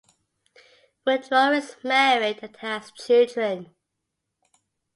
[1.05, 3.75] Woodrow is married and has children.